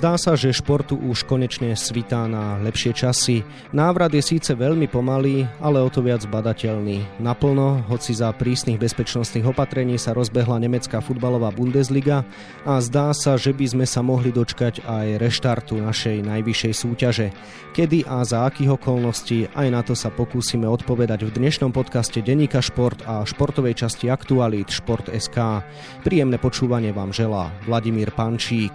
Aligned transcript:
Zdá 0.00 0.16
sa, 0.16 0.32
že 0.32 0.56
športu 0.56 0.96
už 0.96 1.28
konečne 1.28 1.76
svitá 1.76 2.24
na 2.24 2.56
lepšie 2.64 2.96
časy. 2.96 3.44
Návrat 3.76 4.08
je 4.16 4.24
síce 4.24 4.48
veľmi 4.56 4.88
pomalý, 4.88 5.44
ale 5.60 5.76
o 5.76 5.92
to 5.92 6.00
viac 6.00 6.24
badateľný. 6.24 7.20
Naplno, 7.20 7.84
hoci 7.84 8.16
za 8.16 8.32
prísnych 8.32 8.80
bezpečnostných 8.80 9.44
opatrení 9.44 10.00
sa 10.00 10.16
rozbehla 10.16 10.56
nemecká 10.56 11.04
futbalová 11.04 11.52
Bundesliga 11.52 12.24
a 12.64 12.80
zdá 12.80 13.12
sa, 13.12 13.36
že 13.36 13.52
by 13.52 13.76
sme 13.76 13.84
sa 13.84 14.00
mohli 14.00 14.32
dočkať 14.32 14.88
aj 14.88 15.20
reštartu 15.20 15.76
našej 15.76 16.24
najvyššej 16.24 16.72
súťaže. 16.80 17.28
Kedy 17.76 18.08
a 18.08 18.24
za 18.24 18.48
akých 18.48 18.80
okolností, 18.80 19.52
aj 19.52 19.68
na 19.68 19.84
to 19.84 19.92
sa 19.92 20.08
pokúsime 20.08 20.64
odpovedať 20.64 21.28
v 21.28 21.44
dnešnom 21.44 21.76
podcaste 21.76 22.24
Deníka 22.24 22.64
Šport 22.64 23.04
a 23.04 23.20
športovej 23.28 23.76
časti 23.76 24.08
Aktualít 24.08 24.72
Šport.sk. 24.72 25.60
Príjemné 26.00 26.40
počúvanie 26.40 26.88
vám 26.88 27.12
želá 27.12 27.52
Vladimír 27.68 28.08
Pančík. 28.16 28.72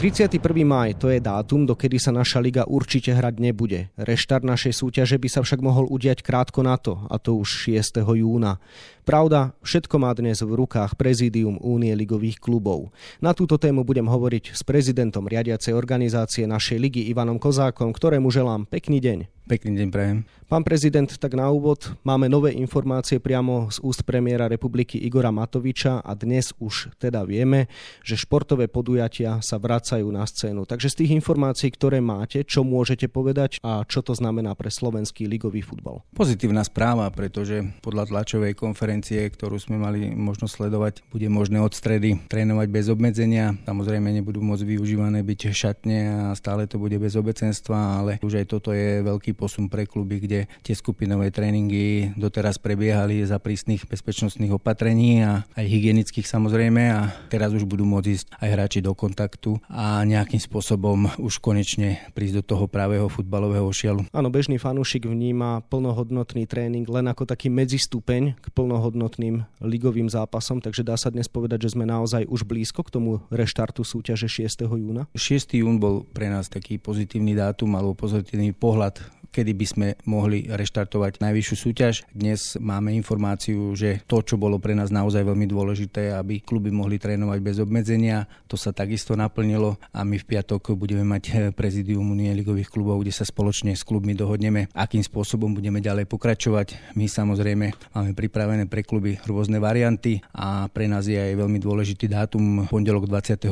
31. 0.00 0.40
maj 0.64 0.96
to 0.96 1.12
je 1.12 1.20
dátum, 1.20 1.68
dokedy 1.68 2.00
sa 2.00 2.08
naša 2.08 2.40
liga 2.40 2.64
určite 2.64 3.12
hrať 3.12 3.36
nebude. 3.36 3.92
Reštart 4.00 4.48
našej 4.48 4.72
súťaže 4.72 5.20
by 5.20 5.28
sa 5.28 5.44
však 5.44 5.60
mohol 5.60 5.84
udiať 5.92 6.24
krátko 6.24 6.64
na 6.64 6.80
to, 6.80 7.04
a 7.12 7.20
to 7.20 7.36
už 7.36 7.68
6. 7.68 8.00
júna. 8.00 8.56
Pravda, 9.04 9.52
všetko 9.60 10.00
má 10.00 10.08
dnes 10.16 10.40
v 10.40 10.56
rukách 10.56 10.96
prezídium 10.96 11.60
Únie 11.60 11.92
ligových 11.92 12.40
klubov. 12.40 12.88
Na 13.20 13.36
túto 13.36 13.60
tému 13.60 13.84
budem 13.84 14.08
hovoriť 14.08 14.56
s 14.56 14.64
prezidentom 14.64 15.28
riadiacej 15.28 15.76
organizácie 15.76 16.48
našej 16.48 16.80
ligy 16.80 17.12
Ivanom 17.12 17.36
Kozákom, 17.36 17.92
ktorému 17.92 18.32
želám 18.32 18.64
pekný 18.64 19.04
deň. 19.04 19.39
Pekný 19.50 19.82
deň 19.82 19.88
prajem. 19.90 20.18
Pán 20.46 20.62
prezident, 20.62 21.10
tak 21.10 21.34
na 21.34 21.50
úvod 21.50 21.98
máme 22.06 22.30
nové 22.30 22.54
informácie 22.54 23.18
priamo 23.18 23.66
z 23.66 23.82
úst 23.82 24.06
premiéra 24.06 24.46
republiky 24.46 24.94
Igora 25.02 25.34
Matoviča 25.34 26.06
a 26.06 26.14
dnes 26.14 26.54
už 26.62 26.94
teda 27.02 27.26
vieme, 27.26 27.66
že 28.06 28.14
športové 28.14 28.70
podujatia 28.70 29.42
sa 29.42 29.58
vracajú 29.58 30.06
na 30.14 30.22
scénu. 30.22 30.70
Takže 30.70 30.94
z 30.94 30.98
tých 31.02 31.10
informácií, 31.18 31.74
ktoré 31.74 31.98
máte, 31.98 32.46
čo 32.46 32.62
môžete 32.62 33.10
povedať 33.10 33.58
a 33.66 33.82
čo 33.90 34.06
to 34.06 34.14
znamená 34.14 34.54
pre 34.54 34.70
slovenský 34.70 35.26
ligový 35.26 35.66
futbal? 35.66 36.06
Pozitívna 36.14 36.62
správa, 36.62 37.10
pretože 37.10 37.66
podľa 37.82 38.06
tlačovej 38.06 38.54
konferencie 38.54 39.26
ktorú 39.34 39.58
sme 39.58 39.82
mali 39.82 40.14
možnosť 40.14 40.62
sledovať, 40.62 40.94
bude 41.10 41.26
možné 41.26 41.58
od 41.58 41.74
stredy 41.74 42.22
trénovať 42.30 42.70
bez 42.70 42.86
obmedzenia. 42.86 43.58
Samozrejme 43.66 44.14
nebudú 44.14 44.38
môcť 44.46 44.62
využívané 44.62 45.26
byť 45.26 45.40
šatne 45.50 45.98
a 46.06 46.38
stále 46.38 46.70
to 46.70 46.78
bude 46.78 46.94
bez 47.02 47.18
obecenstva, 47.18 47.98
ale 47.98 48.22
už 48.22 48.42
aj 48.42 48.46
toto 48.46 48.70
je 48.70 49.02
veľký 49.02 49.39
posun 49.40 49.72
pre 49.72 49.88
kluby, 49.88 50.20
kde 50.20 50.44
tie 50.60 50.76
skupinové 50.76 51.32
tréningy 51.32 52.12
doteraz 52.20 52.60
prebiehali 52.60 53.24
za 53.24 53.40
prísnych 53.40 53.88
bezpečnostných 53.88 54.52
opatrení 54.52 55.24
a 55.24 55.48
aj 55.56 55.64
hygienických 55.64 56.28
samozrejme 56.28 56.82
a 56.92 57.08
teraz 57.32 57.56
už 57.56 57.64
budú 57.64 57.88
môcť 57.88 58.08
ísť 58.12 58.26
aj 58.36 58.48
hráči 58.52 58.80
do 58.84 58.92
kontaktu 58.92 59.56
a 59.72 60.04
nejakým 60.04 60.36
spôsobom 60.36 61.08
už 61.16 61.40
konečne 61.40 62.04
prísť 62.12 62.44
do 62.44 62.52
toho 62.52 62.68
pravého 62.68 63.08
futbalového 63.08 63.72
šialu. 63.72 64.04
Áno, 64.12 64.28
bežný 64.28 64.60
fanúšik 64.60 65.08
vníma 65.08 65.64
plnohodnotný 65.72 66.44
tréning 66.44 66.84
len 66.84 67.08
ako 67.08 67.24
taký 67.24 67.48
medzistupeň 67.48 68.36
k 68.36 68.46
plnohodnotným 68.52 69.48
ligovým 69.64 70.12
zápasom, 70.12 70.60
takže 70.60 70.84
dá 70.84 71.00
sa 71.00 71.08
dnes 71.08 71.30
povedať, 71.30 71.64
že 71.64 71.72
sme 71.78 71.88
naozaj 71.88 72.28
už 72.28 72.44
blízko 72.44 72.84
k 72.84 72.92
tomu 72.92 73.24
reštartu 73.32 73.86
súťaže 73.86 74.26
6. 74.28 74.66
júna? 74.66 75.06
6. 75.14 75.56
jún 75.56 75.78
bol 75.78 76.04
pre 76.04 76.26
nás 76.26 76.50
taký 76.50 76.76
pozitívny 76.76 77.38
dátum 77.38 77.70
alebo 77.78 77.94
pozitívny 77.94 78.50
pohľad 78.50 78.98
kedy 79.30 79.52
by 79.54 79.66
sme 79.66 79.88
mohli 80.04 80.50
reštartovať 80.50 81.22
najvyššiu 81.22 81.56
súťaž. 81.56 81.94
Dnes 82.10 82.58
máme 82.58 82.90
informáciu, 82.98 83.72
že 83.78 84.02
to, 84.10 84.26
čo 84.26 84.34
bolo 84.34 84.58
pre 84.58 84.74
nás 84.74 84.90
naozaj 84.90 85.22
veľmi 85.22 85.46
dôležité, 85.46 86.18
aby 86.18 86.42
kluby 86.42 86.74
mohli 86.74 86.98
trénovať 86.98 87.38
bez 87.38 87.56
obmedzenia, 87.62 88.26
to 88.50 88.58
sa 88.58 88.74
takisto 88.74 89.14
naplnilo 89.14 89.78
a 89.94 90.02
my 90.02 90.18
v 90.18 90.26
piatok 90.26 90.74
budeme 90.74 91.06
mať 91.06 91.54
prezidium 91.54 92.10
Unie 92.10 92.34
ligových 92.34 92.74
klubov, 92.74 93.06
kde 93.06 93.14
sa 93.14 93.22
spoločne 93.22 93.78
s 93.78 93.86
klubmi 93.86 94.18
dohodneme, 94.18 94.66
akým 94.74 95.06
spôsobom 95.06 95.54
budeme 95.54 95.78
ďalej 95.78 96.10
pokračovať. 96.10 96.98
My 96.98 97.06
samozrejme 97.06 97.94
máme 97.94 98.12
pripravené 98.18 98.66
pre 98.66 98.82
kluby 98.82 99.22
rôzne 99.22 99.62
varianty 99.62 100.18
a 100.34 100.66
pre 100.66 100.90
nás 100.90 101.06
je 101.06 101.14
aj 101.14 101.38
veľmi 101.38 101.62
dôležitý 101.62 102.10
dátum 102.10 102.66
pondelok 102.66 103.06
25. 103.06 103.46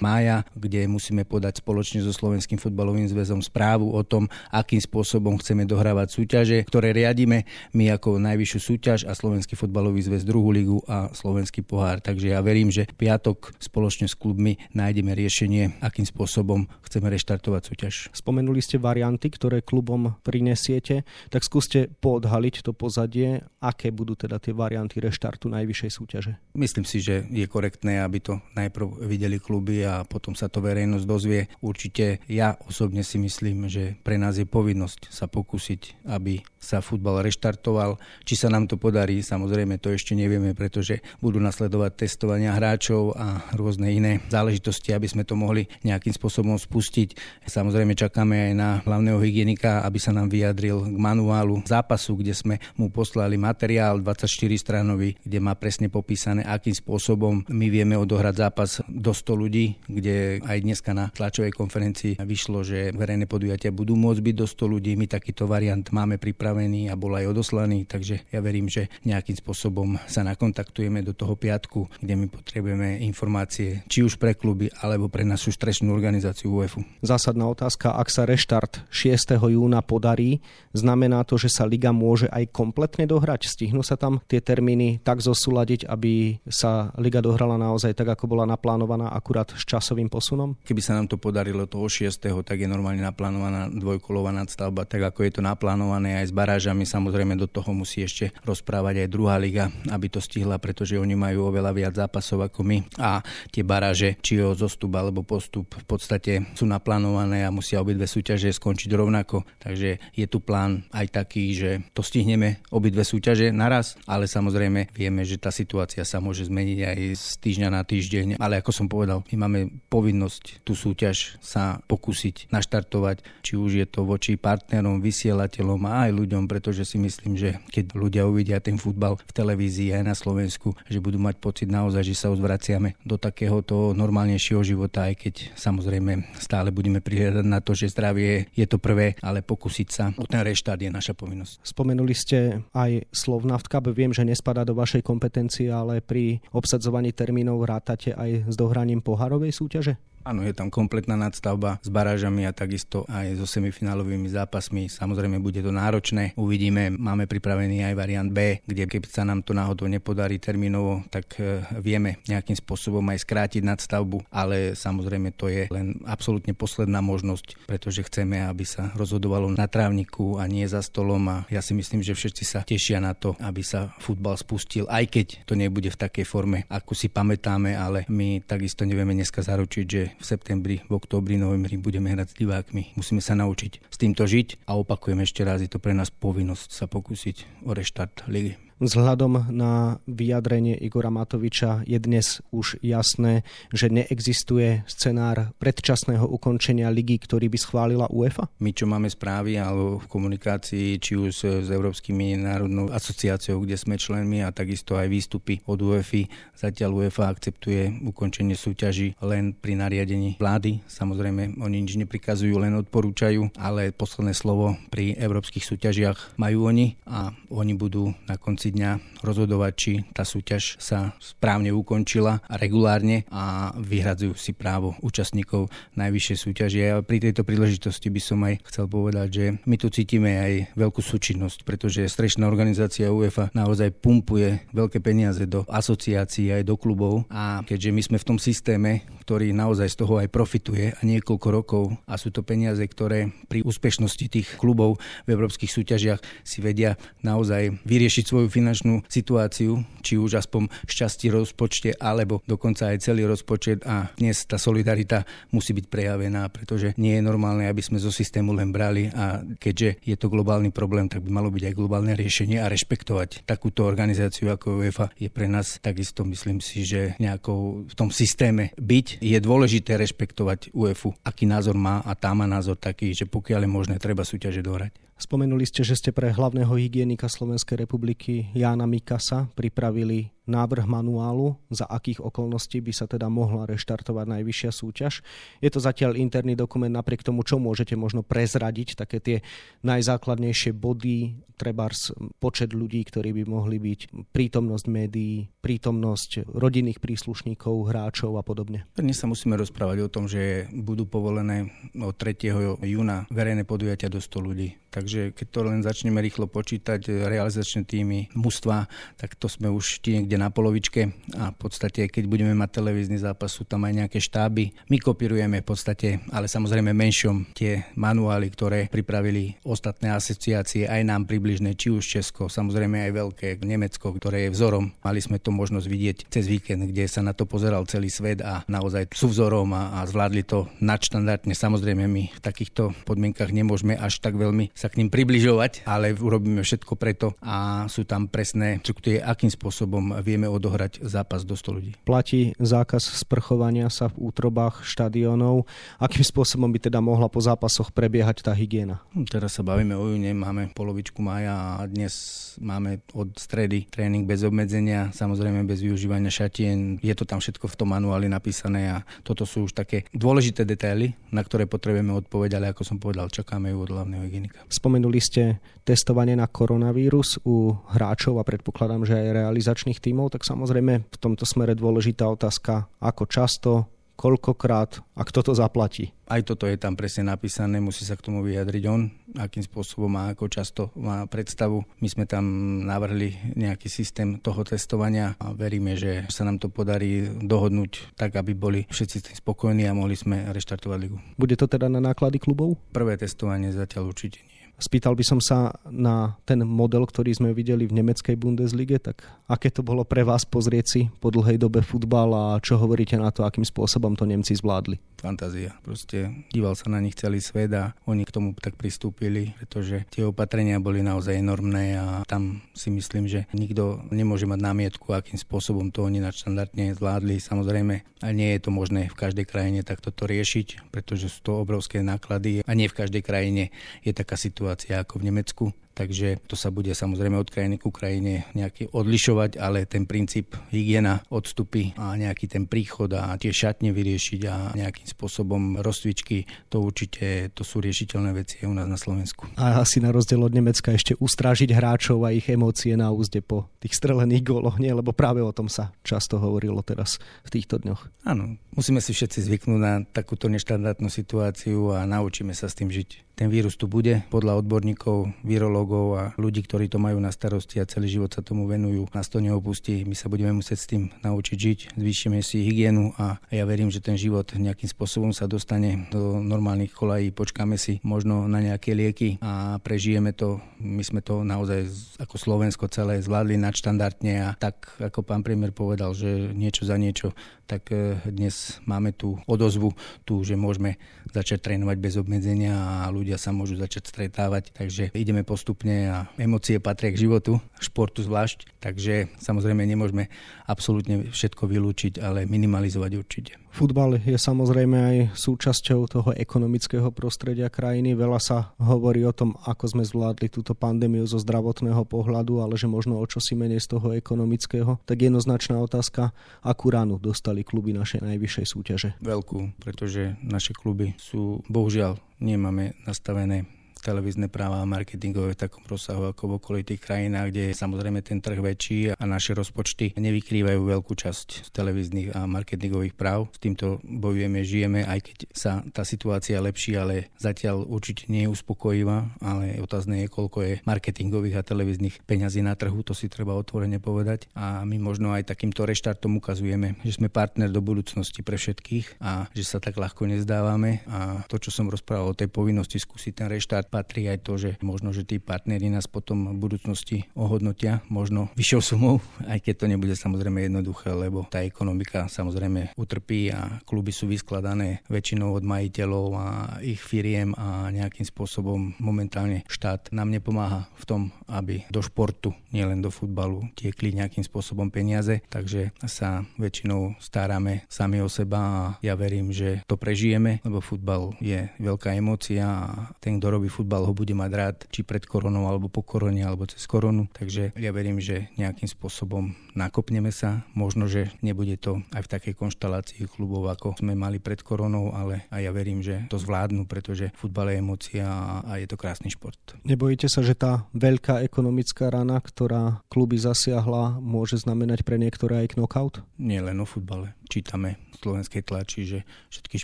mája, 0.00 0.48
kde 0.56 0.88
musíme 0.88 1.28
podať 1.28 1.60
spoločne 1.60 2.00
so 2.00 2.08
Slovenským 2.16 2.56
futbalovým 2.56 3.04
zväzom 3.12 3.44
správu 3.44 3.92
o 3.92 4.00
tom, 4.00 4.24
akým 4.48 4.80
spôsobom 4.80 4.93
spôsobom 4.94 5.34
chceme 5.42 5.66
dohrávať 5.66 6.14
súťaže, 6.14 6.62
ktoré 6.70 6.94
riadíme 6.94 7.42
my 7.74 7.98
ako 7.98 8.22
najvyššiu 8.22 8.60
súťaž 8.62 9.00
a 9.10 9.18
Slovenský 9.18 9.58
futbalový 9.58 10.06
zväz 10.06 10.22
druhú 10.22 10.54
ligu 10.54 10.78
a 10.86 11.10
Slovenský 11.10 11.66
pohár. 11.66 11.98
Takže 11.98 12.30
ja 12.30 12.38
verím, 12.38 12.70
že 12.70 12.86
piatok 12.86 13.58
spoločne 13.58 14.06
s 14.06 14.14
klubmi 14.14 14.54
nájdeme 14.70 15.10
riešenie, 15.10 15.82
akým 15.82 16.06
spôsobom 16.06 16.70
chceme 16.86 17.10
reštartovať 17.10 17.62
súťaž. 17.66 17.94
Spomenuli 18.14 18.62
ste 18.62 18.78
varianty, 18.78 19.34
ktoré 19.34 19.66
klubom 19.66 20.14
prinesiete, 20.22 21.02
tak 21.26 21.42
skúste 21.42 21.90
podhaliť 21.98 22.62
to 22.62 22.70
pozadie, 22.70 23.42
aké 23.58 23.90
budú 23.90 24.14
teda 24.14 24.38
tie 24.38 24.54
varianty 24.54 25.02
reštartu 25.02 25.50
najvyššej 25.50 25.90
súťaže. 25.90 26.38
Myslím 26.54 26.86
si, 26.86 27.02
že 27.02 27.26
je 27.34 27.50
korektné, 27.50 27.98
aby 27.98 28.22
to 28.22 28.38
najprv 28.54 29.10
videli 29.10 29.42
kluby 29.42 29.82
a 29.82 30.06
potom 30.06 30.38
sa 30.38 30.46
to 30.46 30.62
verejnosť 30.62 31.02
dozvie. 31.02 31.50
Určite 31.58 32.22
ja 32.30 32.54
osobne 32.70 33.02
si 33.02 33.18
myslím, 33.18 33.66
že 33.66 33.98
pre 34.06 34.20
nás 34.20 34.38
je 34.38 34.46
povinnosť 34.46 34.83
možnosť 34.84 35.08
sa 35.08 35.24
pokúsiť, 35.24 36.04
aby 36.12 36.44
sa 36.60 36.84
futbal 36.84 37.24
reštartoval. 37.24 37.96
Či 38.28 38.44
sa 38.44 38.48
nám 38.52 38.68
to 38.68 38.76
podarí, 38.76 39.24
samozrejme 39.24 39.80
to 39.80 39.92
ešte 39.92 40.12
nevieme, 40.12 40.52
pretože 40.52 41.00
budú 41.24 41.40
nasledovať 41.40 42.04
testovania 42.04 42.52
hráčov 42.52 43.16
a 43.16 43.48
rôzne 43.56 43.88
iné 43.88 44.20
záležitosti, 44.28 44.92
aby 44.92 45.08
sme 45.08 45.24
to 45.24 45.36
mohli 45.36 45.64
nejakým 45.84 46.12
spôsobom 46.12 46.60
spustiť. 46.60 47.16
Samozrejme 47.48 47.96
čakáme 47.96 48.52
aj 48.52 48.52
na 48.52 48.68
hlavného 48.84 49.20
hygienika, 49.24 49.80
aby 49.88 49.96
sa 49.96 50.12
nám 50.12 50.28
vyjadril 50.28 50.84
k 50.84 50.96
manuálu 50.96 51.64
zápasu, 51.64 52.20
kde 52.20 52.36
sme 52.36 52.60
mu 52.76 52.92
poslali 52.92 53.40
materiál 53.40 54.04
24 54.04 54.28
stranový, 54.60 55.16
kde 55.24 55.38
má 55.40 55.56
presne 55.56 55.88
popísané, 55.88 56.44
akým 56.44 56.76
spôsobom 56.76 57.44
my 57.48 57.66
vieme 57.72 57.96
odohrať 57.96 58.34
zápas 58.36 58.84
do 58.88 59.16
100 59.16 59.32
ľudí, 59.32 59.80
kde 59.88 60.44
aj 60.44 60.58
dneska 60.60 60.92
na 60.92 61.08
tlačovej 61.08 61.56
konferencii 61.56 62.20
vyšlo, 62.20 62.64
že 62.64 62.92
verejné 62.92 63.24
podujatia 63.28 63.72
budú 63.72 63.96
môcť 63.96 64.20
byť 64.20 64.34
do 64.34 64.46
100 64.48 64.64
ľudí. 64.64 64.73
My 64.80 65.06
takýto 65.10 65.44
variant 65.44 65.84
máme 65.92 66.16
pripravený 66.18 66.88
a 66.90 66.98
bol 66.98 67.14
aj 67.14 67.30
odoslaný, 67.30 67.86
takže 67.86 68.26
ja 68.30 68.40
verím, 68.40 68.70
že 68.70 68.88
nejakým 69.04 69.36
spôsobom 69.36 69.98
sa 70.06 70.22
nakontaktujeme 70.24 71.02
do 71.02 71.12
toho 71.12 71.36
piatku, 71.36 71.90
kde 71.98 72.14
my 72.14 72.26
potrebujeme 72.30 73.02
informácie 73.04 73.82
či 73.90 74.06
už 74.06 74.16
pre 74.16 74.32
kluby, 74.38 74.70
alebo 74.80 75.10
pre 75.10 75.26
našu 75.26 75.50
stresnú 75.52 75.92
organizáciu 75.92 76.58
UEFu. 76.58 76.82
Zásadná 77.04 77.44
otázka, 77.50 77.94
ak 77.94 78.08
sa 78.08 78.24
reštart 78.24 78.88
6. 78.88 79.36
júna 79.36 79.84
podarí, 79.84 80.40
znamená 80.72 81.20
to, 81.28 81.36
že 81.36 81.52
sa 81.52 81.68
liga 81.68 81.92
môže 81.92 82.26
aj 82.30 82.50
kompletne 82.50 83.04
dohrať? 83.04 83.46
Stihnú 83.46 83.84
sa 83.84 84.00
tam 84.00 84.24
tie 84.24 84.40
termíny 84.40 85.04
tak 85.04 85.20
zosúľadiť, 85.20 85.84
aby 85.84 86.40
sa 86.48 86.94
liga 86.96 87.20
dohrala 87.20 87.60
naozaj 87.60 87.92
tak, 87.92 88.16
ako 88.16 88.24
bola 88.24 88.48
naplánovaná, 88.48 89.12
akurát 89.12 89.52
s 89.52 89.68
časovým 89.68 90.08
posunom? 90.08 90.56
Keby 90.64 90.80
sa 90.80 90.96
nám 90.96 91.12
to 91.12 91.20
podarilo 91.20 91.68
toho 91.68 91.86
6. 91.90 92.24
tak 92.40 92.56
je 92.56 92.68
normálne 92.70 93.04
naplánovaná 93.04 93.68
dvojkolová 93.68 94.32
nadstavba 94.32 94.63
stavba, 94.64 94.88
tak 94.88 95.04
ako 95.04 95.28
je 95.28 95.32
to 95.36 95.42
naplánované 95.44 96.24
aj 96.24 96.32
s 96.32 96.32
barážami. 96.32 96.88
Samozrejme 96.88 97.36
do 97.36 97.44
toho 97.44 97.76
musí 97.76 98.00
ešte 98.00 98.32
rozprávať 98.48 99.04
aj 99.04 99.12
druhá 99.12 99.36
liga, 99.36 99.68
aby 99.92 100.08
to 100.08 100.24
stihla, 100.24 100.56
pretože 100.56 100.96
oni 100.96 101.12
majú 101.12 101.52
oveľa 101.52 101.76
viac 101.76 101.92
zápasov 101.92 102.48
ako 102.48 102.64
my. 102.64 102.78
A 102.96 103.20
tie 103.52 103.60
baráže, 103.60 104.16
či 104.24 104.40
o 104.40 104.56
zostup 104.56 104.96
alebo 104.96 105.20
postup, 105.20 105.68
v 105.76 105.84
podstate 105.84 106.56
sú 106.56 106.64
naplánované 106.64 107.44
a 107.44 107.52
musia 107.52 107.84
obidve 107.84 108.08
súťaže 108.08 108.56
skončiť 108.56 108.88
rovnako. 108.96 109.44
Takže 109.60 110.00
je 110.16 110.26
tu 110.32 110.40
plán 110.40 110.88
aj 110.96 111.12
taký, 111.12 111.52
že 111.52 111.70
to 111.92 112.00
stihneme 112.00 112.64
obidve 112.72 113.04
súťaže 113.04 113.52
naraz, 113.52 114.00
ale 114.08 114.24
samozrejme 114.24 114.96
vieme, 114.96 115.28
že 115.28 115.36
tá 115.36 115.52
situácia 115.52 116.08
sa 116.08 116.24
môže 116.24 116.48
zmeniť 116.48 116.78
aj 116.88 116.98
z 117.20 117.26
týždňa 117.44 117.68
na 117.68 117.84
týždeň. 117.84 118.40
Ale 118.40 118.64
ako 118.64 118.72
som 118.72 118.88
povedal, 118.88 119.20
my 119.28 119.44
máme 119.44 119.60
povinnosť 119.92 120.64
tú 120.64 120.72
súťaž 120.72 121.36
sa 121.44 121.84
pokúsiť 121.84 122.48
naštartovať, 122.48 123.20
či 123.44 123.60
už 123.60 123.84
je 123.84 123.86
to 123.90 124.08
voči 124.08 124.40
pár 124.40 124.53
partnerom, 124.54 125.02
vysielateľom 125.02 125.82
a 125.90 126.06
aj 126.06 126.10
ľuďom, 126.14 126.46
pretože 126.46 126.86
si 126.86 126.94
myslím, 127.02 127.34
že 127.34 127.58
keď 127.74 127.98
ľudia 127.98 128.22
uvidia 128.22 128.62
ten 128.62 128.78
futbal 128.78 129.18
v 129.18 129.32
televízii 129.34 129.90
aj 129.98 130.02
na 130.06 130.14
Slovensku, 130.14 130.78
že 130.86 131.02
budú 131.02 131.18
mať 131.18 131.42
pocit 131.42 131.66
naozaj, 131.66 132.06
že 132.06 132.14
sa 132.14 132.30
uzvraciame 132.30 132.94
do 133.02 133.18
takéhoto 133.18 133.90
normálnejšieho 133.98 134.62
života, 134.62 135.10
aj 135.10 135.26
keď 135.26 135.34
samozrejme 135.58 136.38
stále 136.38 136.70
budeme 136.70 137.02
prihľadať 137.02 137.46
na 137.50 137.58
to, 137.58 137.74
že 137.74 137.90
zdravie 137.90 138.46
je 138.54 138.66
to 138.70 138.78
prvé, 138.78 139.18
ale 139.18 139.42
pokúsiť 139.42 139.88
sa 139.90 140.14
o 140.14 140.30
ten 140.30 140.46
reštart 140.46 140.78
je 140.78 140.94
naša 140.94 141.18
povinnosť. 141.18 141.66
Spomenuli 141.66 142.14
ste 142.14 142.62
aj 142.70 143.10
Slovnaft 143.10 143.66
Cup, 143.66 143.90
viem, 143.90 144.14
že 144.14 144.22
nespadá 144.22 144.62
do 144.62 144.78
vašej 144.78 145.02
kompetencie, 145.02 145.66
ale 145.66 145.98
pri 145.98 146.38
obsadzovaní 146.54 147.10
termínov 147.10 147.66
rátate 147.66 148.14
aj 148.14 148.46
s 148.46 148.54
dohraním 148.54 149.02
poharovej 149.02 149.50
súťaže? 149.50 149.98
Áno, 150.24 150.40
je 150.40 150.56
tam 150.56 150.72
kompletná 150.72 151.20
nadstavba 151.20 151.76
s 151.84 151.92
barážami 151.92 152.48
a 152.48 152.56
takisto 152.56 153.04
aj 153.12 153.36
so 153.36 153.44
semifinálovými 153.44 154.32
zápasmi. 154.32 154.88
Samozrejme, 154.88 155.36
bude 155.36 155.60
to 155.60 155.68
náročné. 155.68 156.32
Uvidíme, 156.40 156.88
máme 156.88 157.28
pripravený 157.28 157.84
aj 157.84 157.94
variant 157.94 158.30
B, 158.32 158.64
kde 158.64 158.88
keď 158.88 159.04
sa 159.12 159.28
nám 159.28 159.44
to 159.44 159.52
náhodou 159.52 159.84
nepodarí 159.84 160.40
termínovo, 160.40 161.04
tak 161.12 161.36
e, 161.36 161.60
vieme 161.76 162.24
nejakým 162.24 162.56
spôsobom 162.56 163.04
aj 163.12 163.20
skrátiť 163.20 163.60
nadstavbu, 163.68 164.24
ale 164.32 164.72
samozrejme 164.72 165.36
to 165.36 165.52
je 165.52 165.68
len 165.68 166.00
absolútne 166.08 166.56
posledná 166.56 167.04
možnosť, 167.04 167.68
pretože 167.68 168.08
chceme, 168.08 168.40
aby 168.48 168.64
sa 168.64 168.96
rozhodovalo 168.96 169.52
na 169.52 169.68
trávniku 169.68 170.40
a 170.40 170.48
nie 170.48 170.64
za 170.64 170.80
stolom 170.80 171.20
a 171.28 171.36
ja 171.52 171.60
si 171.60 171.76
myslím, 171.76 172.00
že 172.00 172.16
všetci 172.16 172.44
sa 172.48 172.64
tešia 172.64 172.96
na 172.96 173.12
to, 173.12 173.36
aby 173.44 173.60
sa 173.60 173.92
futbal 174.00 174.40
spustil, 174.40 174.88
aj 174.88 175.04
keď 175.12 175.26
to 175.44 175.52
nebude 175.52 175.92
v 175.92 176.00
takej 176.00 176.24
forme, 176.24 176.64
ako 176.72 176.96
si 176.96 177.12
pamätáme, 177.12 177.76
ale 177.76 178.08
my 178.08 178.40
takisto 178.40 178.88
nevieme 178.88 179.12
dneska 179.12 179.44
zaručiť, 179.44 179.84
že 179.84 180.02
v 180.18 180.24
septembri, 180.24 180.76
v 180.86 180.92
októbri, 180.96 181.36
novembri 181.36 181.76
budeme 181.76 182.10
hrať 182.10 182.32
s 182.32 182.38
divákmi. 182.40 182.96
Musíme 182.96 183.20
sa 183.20 183.36
naučiť 183.36 183.84
s 183.90 183.96
týmto 184.00 184.24
žiť 184.24 184.66
a 184.66 184.78
opakujem 184.80 185.20
ešte 185.20 185.44
raz, 185.44 185.60
je 185.60 185.70
to 185.70 185.78
pre 185.78 185.92
nás 185.92 186.08
povinnosť 186.08 186.68
sa 186.72 186.86
pokúsiť 186.88 187.68
o 187.68 187.76
reštart 187.76 188.26
ligy. 188.32 188.63
Vzhľadom 188.82 189.54
na 189.54 190.02
vyjadrenie 190.10 190.74
Igora 190.74 191.06
Matoviča 191.06 191.86
je 191.86 191.94
dnes 192.02 192.42
už 192.50 192.82
jasné, 192.82 193.46
že 193.70 193.86
neexistuje 193.86 194.82
scenár 194.90 195.54
predčasného 195.62 196.26
ukončenia 196.26 196.90
ligy, 196.90 197.22
ktorý 197.22 197.46
by 197.46 197.58
schválila 197.58 198.06
UEFA? 198.10 198.50
My, 198.58 198.74
čo 198.74 198.90
máme 198.90 199.06
správy 199.06 199.62
alebo 199.62 200.02
v 200.02 200.10
komunikácii, 200.10 200.98
či 200.98 201.14
už 201.14 201.62
s 201.62 201.68
Európskymi 201.70 202.34
národnou 202.34 202.90
asociáciou, 202.90 203.62
kde 203.62 203.78
sme 203.78 203.94
členmi 203.94 204.42
a 204.42 204.50
takisto 204.50 204.98
aj 204.98 205.06
výstupy 205.06 205.62
od 205.70 205.78
UEFA, 205.78 206.26
zatiaľ 206.58 207.06
UEFA 207.06 207.30
akceptuje 207.30 208.02
ukončenie 208.02 208.58
súťaží 208.58 209.14
len 209.22 209.54
pri 209.54 209.78
nariadení 209.78 210.34
vlády. 210.42 210.82
Samozrejme, 210.90 211.62
oni 211.62 211.76
nič 211.78 211.94
neprikazujú, 211.94 212.58
len 212.58 212.74
odporúčajú, 212.74 213.54
ale 213.54 213.94
posledné 213.94 214.34
slovo 214.34 214.74
pri 214.90 215.14
európskych 215.14 215.62
súťažiach 215.62 216.38
majú 216.42 216.66
oni 216.66 216.98
a 217.06 217.30
oni 217.54 217.72
budú 217.78 218.10
na 218.26 218.34
konci 218.34 218.63
konci 218.64 218.80
dňa 218.80 219.20
rozhodovať, 219.20 219.72
či 219.76 219.92
tá 220.16 220.24
súťaž 220.24 220.80
sa 220.80 221.12
správne 221.20 221.68
ukončila 221.76 222.40
a 222.48 222.56
regulárne 222.56 223.28
a 223.28 223.76
vyhradzujú 223.76 224.32
si 224.40 224.56
právo 224.56 224.96
účastníkov 225.04 225.68
najvyššej 226.00 226.38
súťaže. 226.40 226.80
A 226.88 227.04
pri 227.04 227.20
tejto 227.20 227.44
príležitosti 227.44 228.08
by 228.08 228.20
som 228.24 228.40
aj 228.40 228.64
chcel 228.64 228.88
povedať, 228.88 229.28
že 229.28 229.44
my 229.68 229.76
tu 229.76 229.92
cítime 229.92 230.32
aj 230.40 230.52
veľkú 230.80 231.04
súčinnosť, 231.04 231.68
pretože 231.68 232.08
strešná 232.08 232.48
organizácia 232.48 233.12
UEFA 233.12 233.52
naozaj 233.52 234.00
pumpuje 234.00 234.64
veľké 234.72 235.04
peniaze 235.04 235.44
do 235.44 235.68
asociácií 235.68 236.48
aj 236.48 236.64
do 236.64 236.80
klubov 236.80 237.28
a 237.28 237.60
keďže 237.68 237.92
my 237.92 238.00
sme 238.00 238.16
v 238.16 238.28
tom 238.32 238.38
systéme, 238.40 239.04
ktorý 239.28 239.52
naozaj 239.52 239.92
z 239.92 239.96
toho 240.00 240.24
aj 240.24 240.32
profituje 240.32 240.96
a 240.96 241.00
niekoľko 241.04 241.48
rokov 241.52 241.84
a 242.08 242.16
sú 242.16 242.32
to 242.32 242.40
peniaze, 242.40 242.80
ktoré 242.80 243.28
pri 243.44 243.60
úspešnosti 243.60 244.24
tých 244.32 244.48
klubov 244.56 244.96
v 245.28 245.36
európskych 245.36 245.68
súťažiach 245.68 246.20
si 246.40 246.64
vedia 246.64 246.96
naozaj 247.20 247.84
vyriešiť 247.84 248.24
svoju 248.24 248.53
finančnú 248.54 249.02
situáciu, 249.10 249.82
či 249.98 250.14
už 250.14 250.38
aspoň 250.38 250.70
šťastí 250.86 251.34
rozpočte, 251.34 251.90
alebo 251.98 252.46
dokonca 252.46 252.94
aj 252.94 253.02
celý 253.02 253.26
rozpočet 253.26 253.82
a 253.82 254.14
dnes 254.14 254.46
tá 254.46 254.54
solidarita 254.54 255.26
musí 255.50 255.74
byť 255.74 255.86
prejavená, 255.90 256.46
pretože 256.54 256.94
nie 256.94 257.18
je 257.18 257.26
normálne, 257.26 257.66
aby 257.66 257.82
sme 257.82 257.98
zo 257.98 258.14
systému 258.14 258.54
len 258.54 258.70
brali 258.70 259.10
a 259.10 259.42
keďže 259.58 259.98
je 260.06 260.14
to 260.14 260.30
globálny 260.30 260.70
problém, 260.70 261.10
tak 261.10 261.26
by 261.26 261.30
malo 261.34 261.50
byť 261.50 261.64
aj 261.66 261.74
globálne 261.74 262.14
riešenie 262.14 262.62
a 262.62 262.70
rešpektovať 262.70 263.42
takúto 263.42 263.82
organizáciu 263.82 264.54
ako 264.54 264.84
UEFA 264.84 265.10
je 265.18 265.32
pre 265.32 265.50
nás 265.50 265.82
takisto, 265.82 266.22
myslím 266.28 266.62
si, 266.62 266.86
že 266.86 267.18
nejakou 267.18 267.88
v 267.88 267.94
tom 267.96 268.12
systéme 268.14 268.70
byť. 268.78 269.24
Je 269.24 269.38
dôležité 269.40 269.98
rešpektovať 269.98 270.70
UEFA, 270.76 271.16
aký 271.24 271.48
názor 271.48 271.74
má 271.74 272.04
a 272.04 272.12
tá 272.14 272.30
má 272.36 272.44
názor 272.44 272.78
taký, 272.78 273.10
že 273.16 273.26
pokiaľ 273.26 273.66
je 273.66 273.70
možné, 273.70 273.94
treba 273.98 274.22
súťaže 274.22 274.62
dohrať. 274.62 274.92
Spomenuli 275.14 275.62
ste, 275.62 275.86
že 275.86 275.94
ste 275.94 276.10
pre 276.10 276.34
hlavného 276.34 276.74
hygienika 276.74 277.30
Slovenskej 277.30 277.86
republiky 277.86 278.50
Jána 278.50 278.90
Mikasa 278.90 279.46
pripravili 279.54 280.33
návrh 280.44 280.84
manuálu, 280.84 281.56
za 281.72 281.88
akých 281.88 282.20
okolností 282.20 282.84
by 282.84 282.92
sa 282.92 283.06
teda 283.08 283.32
mohla 283.32 283.64
reštartovať 283.64 284.26
najvyššia 284.28 284.70
súťaž. 284.70 285.24
Je 285.64 285.70
to 285.72 285.80
zatiaľ 285.80 286.16
interný 286.20 286.52
dokument, 286.52 286.92
napriek 286.92 287.24
tomu, 287.24 287.42
čo 287.44 287.56
môžete 287.56 287.96
možno 287.96 288.20
prezradiť, 288.20 288.96
také 288.96 289.18
tie 289.20 289.36
najzákladnejšie 289.82 290.76
body, 290.76 291.40
trebárs 291.54 292.10
počet 292.42 292.74
ľudí, 292.74 293.06
ktorí 293.06 293.30
by 293.30 293.44
mohli 293.46 293.78
byť, 293.78 294.30
prítomnosť 294.34 294.86
médií, 294.90 295.48
prítomnosť 295.62 296.50
rodinných 296.50 296.98
príslušníkov, 296.98 297.94
hráčov 297.94 298.34
a 298.36 298.42
podobne. 298.42 298.84
Dnes 298.98 299.16
sa 299.16 299.30
musíme 299.30 299.54
rozprávať 299.54 299.98
o 300.02 300.12
tom, 300.12 300.26
že 300.26 300.66
budú 300.74 301.06
povolené 301.06 301.70
od 301.94 302.12
3. 302.18 302.82
júna 302.84 303.24
verejné 303.30 303.62
podujatia 303.62 304.10
do 304.10 304.18
100 304.18 304.46
ľudí. 304.50 304.76
Takže 304.94 305.34
keď 305.34 305.46
to 305.50 305.60
len 305.66 305.82
začneme 305.82 306.22
rýchlo 306.22 306.46
počítať, 306.46 307.26
realizačné 307.26 307.82
týmy, 307.82 308.30
mužstva, 308.34 308.86
tak 309.18 309.34
to 309.34 309.50
sme 309.50 309.66
už 309.66 309.98
niekde 310.06 310.33
niekde 310.34 310.50
na 310.50 310.50
polovičke 310.50 311.14
a 311.38 311.54
v 311.54 311.56
podstate, 311.62 312.10
keď 312.10 312.26
budeme 312.26 312.54
mať 312.58 312.82
televízny 312.82 313.22
zápas, 313.22 313.54
sú 313.54 313.62
tam 313.62 313.86
aj 313.86 314.02
nejaké 314.02 314.18
štáby. 314.18 314.74
My 314.90 314.98
kopírujeme 314.98 315.62
v 315.62 315.66
podstate, 315.66 316.26
ale 316.34 316.50
samozrejme 316.50 316.90
menšom 316.90 317.54
tie 317.54 317.86
manuály, 317.94 318.50
ktoré 318.50 318.90
pripravili 318.90 319.54
ostatné 319.62 320.10
asociácie, 320.10 320.90
aj 320.90 321.06
nám 321.06 321.30
približné, 321.30 321.78
či 321.78 321.94
už 321.94 322.02
Česko, 322.02 322.50
samozrejme 322.50 323.06
aj 323.06 323.12
veľké 323.14 323.48
Nemecko, 323.62 324.10
ktoré 324.18 324.50
je 324.50 324.54
vzorom. 324.58 324.90
Mali 325.06 325.22
sme 325.22 325.38
to 325.38 325.54
možnosť 325.54 325.86
vidieť 325.86 326.16
cez 326.26 326.50
víkend, 326.50 326.90
kde 326.90 327.06
sa 327.06 327.22
na 327.22 327.30
to 327.30 327.46
pozeral 327.46 327.86
celý 327.86 328.10
svet 328.10 328.42
a 328.42 328.66
naozaj 328.66 329.14
sú 329.14 329.30
vzorom 329.30 329.70
a, 329.70 330.02
a 330.02 330.08
zvládli 330.10 330.42
to 330.42 330.66
nadštandardne. 330.82 331.54
Samozrejme, 331.54 332.10
my 332.10 332.34
v 332.34 332.40
takýchto 332.42 332.90
podmienkach 333.06 333.54
nemôžeme 333.54 333.94
až 333.94 334.18
tak 334.18 334.34
veľmi 334.34 334.74
sa 334.74 334.90
k 334.90 334.98
ním 334.98 335.14
približovať, 335.14 335.86
ale 335.86 336.10
urobíme 336.10 336.66
všetko 336.66 336.98
preto 336.98 337.38
a 337.38 337.86
sú 337.86 338.02
tam 338.02 338.26
presné 338.26 338.82
štruktúry, 338.82 339.22
akým 339.22 339.52
spôsobom 339.52 340.23
vieme 340.24 340.48
odohrať 340.48 341.04
zápas 341.04 341.44
do 341.44 341.52
100 341.52 341.76
ľudí. 341.76 341.92
Platí 342.08 342.56
zákaz 342.56 343.20
sprchovania 343.20 343.92
sa 343.92 344.08
v 344.08 344.32
útrobách 344.32 344.80
štadionov. 344.88 345.68
Akým 346.00 346.24
spôsobom 346.24 346.72
by 346.72 346.88
teda 346.88 347.04
mohla 347.04 347.28
po 347.28 347.44
zápasoch 347.44 347.92
prebiehať 347.92 348.40
tá 348.40 348.56
hygiena? 348.56 349.04
Hm, 349.12 349.28
teraz 349.28 349.60
sa 349.60 349.62
bavíme 349.62 349.92
o 349.92 350.08
júne, 350.08 350.32
máme 350.32 350.72
polovičku 350.72 351.20
maja 351.20 351.76
a 351.76 351.84
dnes 351.84 352.14
máme 352.56 353.04
od 353.12 353.36
stredy 353.36 353.84
tréning 353.92 354.24
bez 354.24 354.40
obmedzenia, 354.40 355.12
samozrejme 355.12 355.68
bez 355.68 355.84
využívania 355.84 356.32
šatien. 356.32 356.96
Je 357.04 357.12
to 357.12 357.28
tam 357.28 357.44
všetko 357.44 357.68
v 357.68 357.76
tom 357.76 357.92
manuáli 357.92 358.30
napísané 358.30 358.88
a 358.88 358.98
toto 359.20 359.44
sú 359.44 359.68
už 359.68 359.76
také 359.76 360.08
dôležité 360.16 360.64
detaily, 360.64 361.12
na 361.28 361.44
ktoré 361.44 361.68
potrebujeme 361.68 362.14
odpovedať, 362.14 362.56
ale 362.56 362.70
ako 362.72 362.82
som 362.86 362.96
povedal, 362.96 363.28
čakáme 363.28 363.74
ju 363.74 363.78
od 363.82 363.90
hlavného 363.92 364.22
hygienika. 364.24 364.62
Spomenuli 364.70 365.20
ste 365.20 365.58
testovanie 365.84 366.38
na 366.38 366.48
koronavírus 366.48 367.42
u 367.44 367.76
hráčov 367.92 368.40
a 368.40 368.46
predpokladám, 368.46 369.04
že 369.04 369.18
aj 369.18 369.36
realizačných 369.44 369.98
tým 370.00 370.13
tímov, 370.14 370.30
tak 370.30 370.46
samozrejme 370.46 371.10
v 371.10 371.18
tomto 371.18 371.42
smere 371.42 371.74
dôležitá 371.74 372.30
otázka, 372.30 372.86
ako 373.02 373.26
často, 373.26 373.72
koľkokrát 374.14 375.02
a 375.18 375.26
kto 375.26 375.42
to 375.42 375.52
zaplatí. 375.58 376.14
Aj 376.30 376.38
toto 376.46 376.70
je 376.70 376.78
tam 376.78 376.94
presne 376.94 377.26
napísané, 377.26 377.82
musí 377.82 378.06
sa 378.06 378.14
k 378.14 378.30
tomu 378.30 378.46
vyjadriť 378.46 378.84
on, 378.86 379.10
akým 379.34 379.66
spôsobom 379.66 380.14
a 380.14 380.30
ako 380.30 380.46
často 380.46 380.94
má 380.94 381.26
predstavu. 381.26 381.82
My 381.98 382.06
sme 382.06 382.22
tam 382.22 382.46
navrhli 382.86 383.58
nejaký 383.58 383.90
systém 383.90 384.38
toho 384.38 384.62
testovania 384.62 385.34
a 385.42 385.50
veríme, 385.50 385.98
že 385.98 386.30
sa 386.30 386.46
nám 386.46 386.62
to 386.62 386.70
podarí 386.70 387.26
dohodnúť 387.26 388.14
tak, 388.14 388.38
aby 388.38 388.54
boli 388.54 388.86
všetci 388.86 389.34
spokojní 389.42 389.90
a 389.90 389.98
mohli 389.98 390.14
sme 390.14 390.46
reštartovať 390.54 390.98
ligu. 391.02 391.18
Bude 391.34 391.58
to 391.58 391.66
teda 391.66 391.90
na 391.90 391.98
náklady 391.98 392.38
klubov? 392.38 392.78
Prvé 392.94 393.18
testovanie 393.18 393.74
zatiaľ 393.74 394.14
určite 394.14 394.38
nie. 394.46 394.53
Spýtal 394.74 395.14
by 395.14 395.24
som 395.24 395.38
sa 395.38 395.70
na 395.86 396.34
ten 396.42 396.60
model, 396.66 397.06
ktorý 397.06 397.30
sme 397.34 397.50
videli 397.54 397.86
v 397.86 397.96
nemeckej 398.02 398.34
Bundeslige, 398.34 398.98
tak 398.98 399.22
aké 399.46 399.70
to 399.70 399.86
bolo 399.86 400.02
pre 400.02 400.26
vás 400.26 400.42
pozrieť 400.44 400.86
si 400.86 401.00
po 401.22 401.30
dlhej 401.32 401.56
dobe 401.56 401.80
futbal 401.80 402.30
a 402.34 402.44
čo 402.60 402.76
hovoríte 402.76 403.14
na 403.16 403.30
to, 403.30 403.46
akým 403.46 403.64
spôsobom 403.64 404.18
to 404.18 404.26
Nemci 404.26 404.58
zvládli? 404.58 405.00
Fantázia. 405.24 405.72
Proste 405.80 406.44
díval 406.52 406.76
sa 406.76 406.92
na 406.92 407.00
nich 407.00 407.16
celý 407.16 407.40
svet 407.40 407.72
a 407.72 407.96
oni 408.04 408.28
k 408.28 408.34
tomu 408.34 408.52
tak 408.52 408.76
pristúpili, 408.76 409.56
pretože 409.56 410.04
tie 410.12 410.28
opatrenia 410.28 410.76
boli 410.84 411.00
naozaj 411.00 411.40
enormné 411.40 411.96
a 411.96 412.06
tam 412.28 412.60
si 412.76 412.92
myslím, 412.92 413.24
že 413.24 413.48
nikto 413.56 414.04
nemôže 414.12 414.44
mať 414.44 414.60
námietku, 414.60 415.16
akým 415.16 415.40
spôsobom 415.40 415.88
to 415.88 416.04
oni 416.04 416.20
nadštandardne 416.20 416.92
zvládli. 416.92 417.40
Samozrejme, 417.40 418.04
a 418.20 418.28
nie 418.32 418.52
je 418.56 418.68
to 418.68 418.70
možné 418.72 419.08
v 419.08 419.16
každej 419.16 419.48
krajine 419.48 419.80
takto 419.80 420.12
to 420.12 420.28
riešiť, 420.28 420.92
pretože 420.92 421.28
sú 421.28 421.40
to 421.40 421.52
obrovské 421.60 422.00
náklady 422.04 422.64
a 422.64 422.72
nie 422.72 422.88
v 422.88 422.96
každej 422.96 423.20
krajine 423.24 423.72
je 424.00 424.12
taká 424.16 424.36
situácia 424.36 424.73
situácia 424.74 424.98
ako 424.98 425.22
v 425.22 425.26
Nemecku. 425.30 425.64
takže 425.94 426.42
to 426.50 426.58
sa 426.58 426.74
bude 426.74 426.90
samozrejme 426.90 427.38
od 427.38 427.48
krajiny 427.48 427.78
k 427.78 427.86
Ukrajine 427.86 428.34
nejaký 428.52 428.90
odlišovať, 428.90 429.56
ale 429.62 429.86
ten 429.86 430.04
princíp 430.04 430.58
hygiena, 430.74 431.22
odstupy 431.30 431.94
a 431.94 432.18
nejaký 432.18 432.50
ten 432.50 432.66
príchod 432.66 433.08
a 433.14 433.38
tie 433.38 433.54
šatne 433.54 433.94
vyriešiť 433.94 434.40
a 434.50 434.74
nejakým 434.74 435.06
spôsobom 435.06 435.80
rozcvičky, 435.80 436.44
to 436.68 436.82
určite 436.82 437.54
to 437.54 437.62
sú 437.62 437.78
riešiteľné 437.80 438.34
veci 438.34 438.66
u 438.66 438.74
nás 438.74 438.90
na 438.90 438.98
Slovensku. 438.98 439.46
A 439.54 439.80
asi 439.80 440.02
na 440.02 440.10
rozdiel 440.10 440.42
od 440.42 440.52
Nemecka 440.52 440.90
ešte 440.90 441.14
ustrážiť 441.16 441.70
hráčov 441.70 442.26
a 442.26 442.34
ich 442.34 442.50
emócie 442.50 442.98
na 442.98 443.14
úzde 443.14 443.40
po 443.40 443.70
tých 443.78 443.94
strelených 443.94 444.42
góloch, 444.42 444.76
nie? 444.82 444.90
Lebo 444.90 445.14
práve 445.14 445.40
o 445.40 445.54
tom 445.54 445.70
sa 445.70 445.94
často 446.02 446.42
hovorilo 446.42 446.82
teraz 446.82 447.22
v 447.46 447.54
týchto 447.54 447.78
dňoch. 447.78 448.26
Áno, 448.26 448.58
musíme 448.74 448.98
si 448.98 449.14
všetci 449.14 449.46
zvyknúť 449.46 449.80
na 449.80 450.02
takúto 450.02 450.50
neštandardnú 450.50 451.06
situáciu 451.06 451.94
a 451.94 452.02
naučíme 452.08 452.50
sa 452.50 452.66
s 452.66 452.74
tým 452.74 452.90
žiť. 452.90 453.23
Ten 453.34 453.50
vírus 453.50 453.74
tu 453.74 453.90
bude, 453.90 454.22
podľa 454.30 454.62
odborníkov, 454.62 455.42
virológov 455.42 456.06
a 456.14 456.22
ľudí, 456.38 456.62
ktorí 456.62 456.86
to 456.86 457.02
majú 457.02 457.18
na 457.18 457.34
starosti 457.34 457.82
a 457.82 457.88
celý 457.90 458.06
život 458.06 458.30
sa 458.30 458.46
tomu 458.46 458.70
venujú, 458.70 459.10
nás 459.10 459.26
to 459.26 459.42
neopustí. 459.42 460.06
My 460.06 460.14
sa 460.14 460.30
budeme 460.30 460.54
musieť 460.54 460.78
s 460.78 460.86
tým 460.86 461.10
naučiť 461.18 461.58
žiť, 461.58 461.78
zvýšime 461.98 462.38
si 462.46 462.62
hygienu 462.62 463.10
a 463.18 463.42
ja 463.50 463.66
verím, 463.66 463.90
že 463.90 463.98
ten 463.98 464.14
život 464.14 464.54
nejakým 464.54 464.86
spôsobom 464.86 465.34
sa 465.34 465.50
dostane 465.50 466.06
do 466.14 466.38
normálnych 466.38 466.94
kolají, 466.94 467.34
počkáme 467.34 467.74
si 467.74 467.98
možno 468.06 468.46
na 468.46 468.62
nejaké 468.62 468.94
lieky 468.94 469.42
a 469.42 469.82
prežijeme 469.82 470.30
to. 470.30 470.62
My 470.78 471.02
sme 471.02 471.18
to 471.18 471.42
naozaj 471.42 471.90
ako 472.22 472.38
Slovensko 472.38 472.86
celé 472.86 473.18
zvládli 473.18 473.58
nadštandardne 473.58 474.34
a 474.46 474.50
tak, 474.54 474.94
ako 475.02 475.26
pán 475.26 475.42
premiér 475.42 475.74
povedal, 475.74 476.14
že 476.14 476.54
niečo 476.54 476.86
za 476.86 476.94
niečo, 476.94 477.34
tak 477.66 477.90
eh, 477.90 478.20
dnes 478.28 478.78
máme 478.86 479.10
tú 479.10 479.40
odozvu, 479.50 479.90
tu, 480.22 480.44
že 480.46 480.54
môžeme 480.54 481.00
začať 481.32 481.66
trénovať 481.66 481.96
bez 481.98 482.14
obmedzenia 482.20 483.02
a 483.04 483.10
ľudia 483.10 483.23
ľudia 483.24 483.40
sa 483.40 483.56
môžu 483.56 483.80
začať 483.80 484.12
stretávať, 484.12 484.68
takže 484.76 485.08
ideme 485.16 485.40
postupne 485.40 486.12
a 486.12 486.18
emócie 486.36 486.76
patria 486.76 487.08
k 487.08 487.24
životu, 487.24 487.56
športu 487.80 488.20
zvlášť, 488.20 488.68
takže 488.84 489.32
samozrejme 489.40 489.80
nemôžeme 489.80 490.28
absolútne 490.68 491.32
všetko 491.32 491.64
vylúčiť, 491.64 492.20
ale 492.20 492.44
minimalizovať 492.44 493.12
určite. 493.16 493.63
Futbal 493.74 494.22
je 494.22 494.38
samozrejme 494.38 494.94
aj 494.94 495.16
súčasťou 495.34 496.06
toho 496.06 496.30
ekonomického 496.30 497.10
prostredia 497.10 497.66
krajiny. 497.66 498.14
Veľa 498.14 498.38
sa 498.38 498.58
hovorí 498.78 499.26
o 499.26 499.34
tom, 499.34 499.58
ako 499.66 499.98
sme 499.98 500.06
zvládli 500.06 500.46
túto 500.46 500.78
pandémiu 500.78 501.26
zo 501.26 501.42
zdravotného 501.42 502.06
pohľadu, 502.06 502.62
ale 502.62 502.78
že 502.78 502.86
možno 502.86 503.18
o 503.18 503.26
čosi 503.26 503.58
menej 503.58 503.82
z 503.82 503.98
toho 503.98 504.14
ekonomického. 504.14 505.02
Tak 505.02 505.18
jednoznačná 505.18 505.82
otázka, 505.82 506.30
akú 506.62 506.94
ránu 506.94 507.18
dostali 507.18 507.66
kluby 507.66 507.90
našej 507.90 508.22
najvyššej 508.22 508.66
súťaže? 508.70 509.08
Veľkú, 509.18 509.74
pretože 509.82 510.38
naše 510.38 510.70
kluby 510.70 511.18
sú 511.18 511.58
bohužiaľ 511.66 512.22
nemáme 512.38 512.94
nastavené 513.02 513.66
televízne 514.04 514.52
práva 514.52 514.84
a 514.84 514.86
marketingové 514.86 515.56
v 515.56 515.62
takom 515.64 515.80
rozsahu 515.88 516.28
ako 516.28 516.42
v 516.44 516.56
okolitých 516.60 517.00
krajinách, 517.00 517.48
kde 517.48 517.62
je 517.72 517.80
samozrejme 517.80 518.20
ten 518.20 518.44
trh 518.44 518.60
väčší 518.60 519.16
a 519.16 519.24
naše 519.24 519.56
rozpočty 519.56 520.12
nevykrývajú 520.20 520.76
veľkú 520.84 521.12
časť 521.16 521.72
televíznych 521.72 522.36
a 522.36 522.44
marketingových 522.44 523.16
práv. 523.16 523.48
S 523.56 523.58
týmto 523.64 524.04
bojujeme, 524.04 524.60
žijeme, 524.60 525.08
aj 525.08 525.20
keď 525.24 525.38
sa 525.56 525.80
tá 525.96 526.04
situácia 526.04 526.60
lepší, 526.60 527.00
ale 527.00 527.32
zatiaľ 527.40 527.88
určite 527.88 528.28
nie 528.28 528.44
je 528.44 528.52
uspokojivá, 528.52 529.32
ale 529.40 529.80
otázne 529.80 530.20
je, 530.20 530.28
koľko 530.28 530.58
je 530.60 530.74
marketingových 530.84 531.62
a 531.62 531.66
televíznych 531.66 532.20
peňazí 532.28 532.60
na 532.60 532.76
trhu, 532.76 533.00
to 533.00 533.16
si 533.16 533.32
treba 533.32 533.56
otvorene 533.56 534.02
povedať. 534.02 534.52
A 534.52 534.84
my 534.84 535.00
možno 535.00 535.32
aj 535.32 535.48
takýmto 535.48 535.88
reštartom 535.88 536.36
ukazujeme, 536.36 537.00
že 537.06 537.16
sme 537.16 537.32
partner 537.32 537.70
do 537.70 537.80
budúcnosti 537.80 538.44
pre 538.44 538.60
všetkých 538.60 539.22
a 539.22 539.48
že 539.54 539.64
sa 539.64 539.78
tak 539.78 539.96
ľahko 539.96 540.26
nezdávame. 540.28 541.06
A 541.06 541.46
to, 541.46 541.56
čo 541.62 541.70
som 541.70 541.86
rozprával 541.86 542.34
o 542.34 542.38
tej 542.38 542.50
povinnosti 542.50 542.98
skúsiť 542.98 543.32
ten 543.32 543.46
reštart, 543.46 543.93
patrí 543.94 544.26
aj 544.26 544.42
to, 544.42 544.58
že 544.58 544.70
možno, 544.82 545.14
že 545.14 545.22
tí 545.22 545.38
partneri 545.38 545.86
nás 545.86 546.10
potom 546.10 546.50
v 546.50 546.58
budúcnosti 546.58 547.30
ohodnotia 547.38 548.02
možno 548.10 548.50
vyššou 548.58 548.82
sumou, 548.82 549.22
aj 549.46 549.62
keď 549.62 549.74
to 549.78 549.86
nebude 549.86 550.18
samozrejme 550.18 550.66
jednoduché, 550.66 551.14
lebo 551.14 551.46
tá 551.46 551.62
ekonomika 551.62 552.26
samozrejme 552.26 552.98
utrpí 552.98 553.54
a 553.54 553.78
kluby 553.86 554.10
sú 554.10 554.26
vyskladané 554.26 555.06
väčšinou 555.06 555.54
od 555.54 555.62
majiteľov 555.62 556.26
a 556.34 556.46
ich 556.82 556.98
firiem 556.98 557.54
a 557.54 557.94
nejakým 557.94 558.26
spôsobom 558.26 558.98
momentálne 558.98 559.62
štát 559.70 560.10
nám 560.10 560.34
nepomáha 560.34 560.90
v 560.98 561.04
tom, 561.06 561.22
aby 561.46 561.86
do 561.92 562.02
športu, 562.02 562.50
nielen 562.74 562.98
do 562.98 563.14
futbalu, 563.14 563.70
tiekli 563.78 564.10
nejakým 564.16 564.42
spôsobom 564.42 564.90
peniaze, 564.90 565.38
takže 565.46 565.94
sa 566.08 566.42
väčšinou 566.58 567.14
staráme 567.22 567.86
sami 567.86 568.18
o 568.18 568.26
seba 568.26 568.58
a 568.58 568.82
ja 569.04 569.14
verím, 569.14 569.52
že 569.52 569.84
to 569.86 569.94
prežijeme, 569.94 570.58
lebo 570.64 570.82
futbal 570.82 571.36
je 571.38 571.68
veľká 571.78 572.16
emócia 572.16 572.64
a 572.64 572.86
ten, 573.20 573.36
kto 573.36 573.46
robí 573.52 573.68
futbal, 573.68 573.83
futbal 573.84 574.08
ho 574.08 574.16
bude 574.16 574.32
mať 574.32 574.50
rád, 574.56 574.76
či 574.88 575.04
pred 575.04 575.20
koronou, 575.28 575.68
alebo 575.68 575.92
po 575.92 576.00
korone, 576.00 576.40
alebo 576.40 576.64
cez 576.64 576.88
koronu. 576.88 577.28
Takže 577.36 577.76
ja 577.76 577.92
verím, 577.92 578.16
že 578.16 578.48
nejakým 578.56 578.88
spôsobom 578.88 579.52
nakopneme 579.76 580.32
sa. 580.32 580.64
Možno, 580.72 581.04
že 581.04 581.28
nebude 581.44 581.76
to 581.76 582.00
aj 582.16 582.24
v 582.24 582.32
takej 582.32 582.54
konštalácii 582.56 583.28
klubov, 583.28 583.68
ako 583.68 584.00
sme 584.00 584.16
mali 584.16 584.40
pred 584.40 584.64
koronou, 584.64 585.12
ale 585.12 585.44
aj 585.52 585.60
ja 585.60 585.72
verím, 585.76 586.00
že 586.00 586.24
to 586.32 586.40
zvládnu, 586.40 586.88
pretože 586.88 587.28
futbal 587.36 587.68
je 587.68 587.84
emócia 587.84 588.24
a 588.64 588.72
je 588.80 588.88
to 588.88 588.96
krásny 588.96 589.28
šport. 589.28 589.60
Nebojíte 589.84 590.32
sa, 590.32 590.40
že 590.40 590.56
tá 590.56 590.88
veľká 590.96 591.44
ekonomická 591.44 592.08
rana, 592.08 592.40
ktorá 592.40 593.04
kluby 593.12 593.36
zasiahla, 593.36 594.16
môže 594.16 594.56
znamenať 594.64 595.04
pre 595.04 595.20
niektoré 595.20 595.68
aj 595.68 595.76
knockout? 595.76 596.24
Nie 596.40 596.64
len 596.64 596.80
o 596.80 596.88
futbale. 596.88 597.36
Čítame 597.48 598.00
v 598.12 598.14
slovenskej 598.20 598.62
tlači, 598.64 599.00
že 599.04 599.18
všetky 599.52 599.76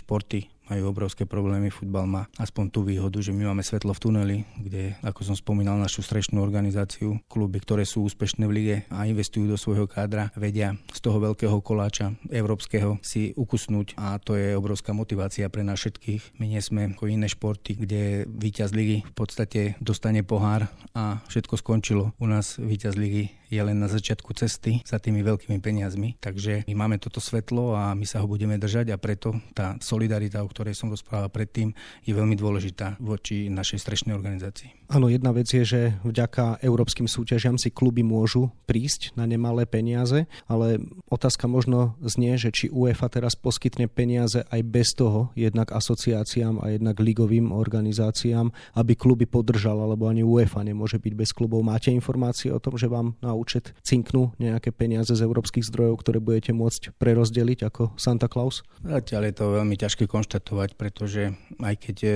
športy 0.01 0.39
majú 0.71 0.87
obrovské 0.87 1.27
problémy. 1.27 1.67
Futbal 1.67 2.07
má 2.07 2.23
aspoň 2.39 2.65
tú 2.71 2.87
výhodu, 2.87 3.19
že 3.19 3.35
my 3.35 3.51
máme 3.51 3.59
svetlo 3.59 3.91
v 3.91 3.99
tuneli, 3.99 4.37
kde, 4.55 4.95
ako 5.03 5.27
som 5.27 5.35
spomínal, 5.35 5.75
našu 5.75 5.99
strešnú 5.99 6.39
organizáciu, 6.39 7.19
kluby, 7.27 7.59
ktoré 7.59 7.83
sú 7.83 8.07
úspešné 8.07 8.47
v 8.47 8.55
lige 8.55 8.75
a 8.87 9.03
investujú 9.03 9.51
do 9.51 9.59
svojho 9.59 9.83
kádra, 9.83 10.31
vedia 10.39 10.79
z 10.95 10.99
toho 11.03 11.19
veľkého 11.19 11.59
koláča 11.59 12.15
európskeho 12.31 13.03
si 13.03 13.35
ukusnúť 13.35 13.99
a 13.99 14.15
to 14.23 14.39
je 14.39 14.55
obrovská 14.55 14.95
motivácia 14.95 15.51
pre 15.51 15.67
nás 15.67 15.83
všetkých. 15.83 16.39
My 16.39 16.47
nie 16.47 16.63
sme 16.63 16.95
ako 16.95 17.11
iné 17.11 17.27
športy, 17.27 17.75
kde 17.75 18.23
víťaz 18.31 18.71
ligy 18.71 19.03
v 19.03 19.13
podstate 19.13 19.75
dostane 19.83 20.23
pohár 20.23 20.71
a 20.95 21.19
všetko 21.27 21.59
skončilo. 21.59 22.15
U 22.15 22.31
nás 22.31 22.55
víťaz 22.55 22.95
ligy 22.95 23.40
je 23.51 23.59
len 23.59 23.75
na 23.75 23.91
začiatku 23.91 24.31
cesty 24.31 24.79
za 24.87 24.95
tými 24.95 25.19
veľkými 25.27 25.59
peniazmi. 25.59 26.15
Takže 26.23 26.63
my 26.71 26.73
máme 26.73 26.97
toto 27.03 27.19
svetlo 27.19 27.75
a 27.75 27.91
my 27.91 28.07
sa 28.07 28.23
ho 28.23 28.27
budeme 28.31 28.55
držať 28.55 28.95
a 28.95 28.97
preto 28.97 29.35
tá 29.51 29.75
solidarita, 29.83 30.39
o 30.39 30.47
ktorej 30.47 30.79
som 30.79 30.87
rozprával 30.87 31.27
predtým, 31.27 31.75
je 32.07 32.15
veľmi 32.15 32.39
dôležitá 32.39 32.95
voči 33.03 33.51
našej 33.51 33.83
strešnej 33.83 34.15
organizácii. 34.15 34.87
Áno, 34.87 35.11
jedna 35.11 35.35
vec 35.35 35.51
je, 35.51 35.63
že 35.67 35.81
vďaka 36.07 36.63
európskym 36.63 37.11
súťažiam 37.11 37.59
si 37.59 37.71
kluby 37.71 38.03
môžu 38.03 38.51
prísť 38.67 39.11
na 39.19 39.27
nemalé 39.27 39.67
peniaze, 39.67 40.27
ale 40.47 40.79
otázka 41.11 41.47
možno 41.51 41.99
znie, 42.03 42.39
že 42.39 42.55
či 42.55 42.65
UEFA 42.71 43.11
teraz 43.11 43.35
poskytne 43.35 43.91
peniaze 43.91 44.47
aj 44.47 44.61
bez 44.63 44.95
toho, 44.95 45.31
jednak 45.35 45.71
asociáciám 45.75 46.63
a 46.63 46.71
jednak 46.75 46.99
ligovým 46.99 47.51
organizáciám, 47.51 48.51
aby 48.75 48.93
kluby 48.95 49.27
podržal, 49.27 49.79
alebo 49.79 50.07
ani 50.07 50.23
UEFA 50.23 50.63
nemôže 50.63 50.99
byť 50.99 51.13
bez 51.15 51.31
klubov. 51.35 51.63
Máte 51.63 51.91
informácie 51.91 52.51
o 52.51 52.59
tom, 52.59 52.75
že 52.75 52.91
vám 52.91 53.15
na 53.23 53.31
účet 53.41 53.73
cinknú 53.81 54.37
nejaké 54.37 54.69
peniaze 54.69 55.09
z 55.09 55.25
európskych 55.25 55.65
zdrojov, 55.65 56.05
ktoré 56.05 56.21
budete 56.21 56.53
môcť 56.53 56.93
prerozdeliť 57.01 57.65
ako 57.65 57.97
Santa 57.97 58.29
Claus? 58.29 58.61
Zatiaľ 58.85 59.21
je 59.29 59.33
to 59.33 59.45
veľmi 59.57 59.73
ťažké 59.73 60.05
konštatovať, 60.05 60.77
pretože 60.77 61.33
aj 61.57 61.75
keď 61.81 61.97
e, 62.05 62.09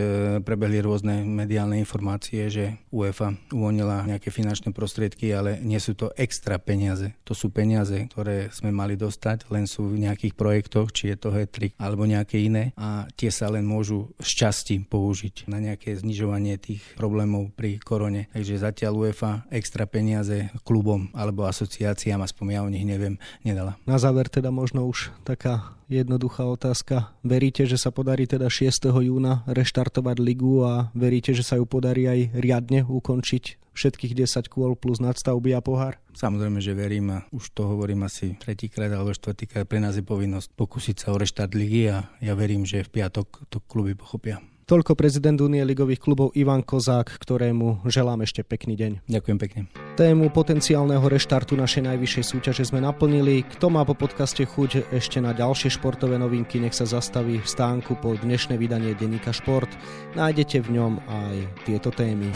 prebehli 0.46 0.86
rôzne 0.86 1.26
mediálne 1.26 1.82
informácie, 1.82 2.46
že 2.54 2.78
UEFA 2.94 3.34
uvoľnila 3.50 4.06
nejaké 4.06 4.30
finančné 4.30 4.70
prostriedky, 4.70 5.34
ale 5.34 5.58
nie 5.66 5.82
sú 5.82 5.98
to 5.98 6.14
extra 6.14 6.62
peniaze. 6.62 7.18
To 7.26 7.34
sú 7.34 7.50
peniaze, 7.50 8.06
ktoré 8.14 8.54
sme 8.54 8.70
mali 8.70 8.94
dostať, 8.94 9.50
len 9.50 9.66
sú 9.66 9.90
v 9.90 10.06
nejakých 10.06 10.38
projektoch, 10.38 10.94
či 10.94 11.10
je 11.14 11.18
to 11.18 11.34
hetrik 11.34 11.74
alebo 11.82 12.06
nejaké 12.06 12.44
iné 12.44 12.76
a 12.78 13.10
tie 13.16 13.32
sa 13.32 13.50
len 13.50 13.64
môžu 13.64 14.12
časti 14.20 14.84
použiť 14.84 15.48
na 15.48 15.64
nejaké 15.64 15.96
znižovanie 15.96 16.60
tých 16.60 16.84
problémov 17.00 17.56
pri 17.56 17.80
korone. 17.80 18.28
Takže 18.36 18.62
zatiaľ 18.62 19.08
UEFA 19.08 19.48
extra 19.50 19.88
peniaze 19.88 20.52
klubom 20.68 21.10
alebo 21.16 21.48
asociáciám, 21.48 22.22
aspoň 22.22 22.46
ja 22.52 22.62
o 22.62 22.70
nich 22.70 22.84
neviem, 22.84 23.16
nedala. 23.42 23.80
Na 23.88 23.96
záver 23.96 24.28
teda 24.28 24.52
možno 24.52 24.84
už 24.86 25.16
taká 25.24 25.74
jednoduchá 25.88 26.44
otázka. 26.46 27.16
Veríte, 27.24 27.64
že 27.64 27.80
sa 27.80 27.90
podarí 27.90 28.28
teda 28.28 28.52
6. 28.52 28.92
júna 28.92 29.48
reštartovať 29.48 30.18
ligu 30.20 30.62
a 30.68 30.92
veríte, 30.92 31.32
že 31.32 31.48
sa 31.48 31.56
ju 31.56 31.66
podarí 31.66 32.06
aj 32.06 32.20
riadne 32.36 32.84
ukončiť 32.84 33.64
všetkých 33.76 34.16
10 34.16 34.48
kôl 34.48 34.74
plus 34.80 35.04
nadstavby 35.04 35.52
a 35.52 35.60
pohár? 35.60 36.00
Samozrejme, 36.16 36.64
že 36.64 36.72
verím 36.72 37.12
a 37.12 37.28
už 37.36 37.52
to 37.52 37.68
hovorím 37.68 38.08
asi 38.08 38.40
tretíkrát 38.40 38.88
alebo 38.88 39.12
štvrtýkrát. 39.12 39.68
Pre 39.68 39.84
nás 39.84 40.00
je 40.00 40.04
povinnosť 40.08 40.56
pokúsiť 40.56 40.96
sa 40.96 41.12
o 41.12 41.20
reštart 41.20 41.52
ligy 41.54 41.92
a 41.92 42.08
ja 42.24 42.34
verím, 42.40 42.64
že 42.64 42.88
v 42.88 43.04
piatok 43.04 43.52
to 43.52 43.60
kluby 43.60 43.94
pochopia. 43.94 44.40
Toľko 44.66 44.98
prezident 44.98 45.38
Unie 45.38 45.62
ligových 45.62 46.02
klubov 46.02 46.34
Ivan 46.34 46.66
Kozák, 46.66 47.22
ktorému 47.22 47.86
želám 47.86 48.26
ešte 48.26 48.42
pekný 48.42 48.74
deň. 48.74 48.92
Ďakujem 49.06 49.38
pekne. 49.38 49.62
Tému 49.94 50.34
potenciálneho 50.34 51.06
reštartu 51.06 51.54
našej 51.54 51.86
najvyššej 51.86 52.26
súťaže 52.26 52.66
sme 52.66 52.82
naplnili. 52.82 53.46
Kto 53.46 53.70
má 53.70 53.86
po 53.86 53.94
podcaste 53.94 54.42
chuť 54.42 54.90
ešte 54.90 55.22
na 55.22 55.38
ďalšie 55.38 55.70
športové 55.70 56.18
novinky, 56.18 56.58
nech 56.58 56.74
sa 56.74 56.90
zastaví 56.90 57.38
v 57.38 57.46
stánku 57.46 58.02
po 58.02 58.18
dnešné 58.18 58.58
vydanie 58.58 58.98
denníka 58.98 59.30
Šport. 59.30 59.70
Nájdete 60.18 60.66
v 60.66 60.82
ňom 60.82 60.98
aj 60.98 61.36
tieto 61.70 61.94
témy. 61.94 62.34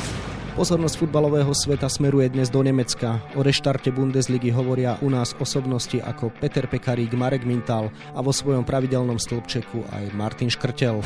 Pozornosť 0.60 1.08
futbalového 1.08 1.56
sveta 1.56 1.88
smeruje 1.88 2.36
dnes 2.36 2.52
do 2.52 2.60
Nemecka. 2.60 3.24
O 3.40 3.48
reštarte 3.48 3.96
Bundesligy 3.96 4.52
hovoria 4.52 5.00
u 5.00 5.08
nás 5.08 5.32
osobnosti 5.40 5.96
ako 6.04 6.36
Peter 6.36 6.68
Pekarík, 6.68 7.16
Marek 7.16 7.48
Mintal 7.48 7.88
a 8.12 8.20
vo 8.20 8.36
svojom 8.36 8.68
pravidelnom 8.68 9.16
stĺpčeku 9.16 9.88
aj 9.88 10.12
Martin 10.20 10.52
Škrtel. 10.52 11.00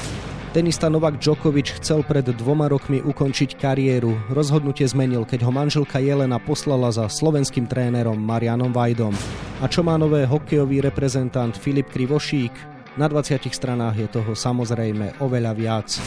Tenista 0.57 0.89
Novak 0.89 1.21
Djokovic 1.21 1.69
chcel 1.77 2.01
pred 2.01 2.25
dvoma 2.33 2.65
rokmi 2.65 3.05
ukončiť 3.05 3.53
kariéru. 3.53 4.33
Rozhodnutie 4.33 4.89
zmenil, 4.89 5.21
keď 5.21 5.45
ho 5.45 5.53
manželka 5.53 6.01
Jelena 6.01 6.41
poslala 6.41 6.89
za 6.89 7.05
slovenským 7.05 7.69
trénerom 7.69 8.17
Marianom 8.17 8.73
Vajdom. 8.73 9.13
A 9.61 9.69
čo 9.69 9.85
má 9.85 10.01
nové 10.01 10.25
hokejový 10.25 10.81
reprezentant 10.81 11.53
Filip 11.53 11.93
Krivošík? 11.93 12.73
Na 12.97 13.05
20 13.05 13.53
stranách 13.53 14.01
je 14.01 14.07
toho 14.09 14.33
samozrejme 14.33 15.21
oveľa 15.21 15.53
viac. 15.53 16.01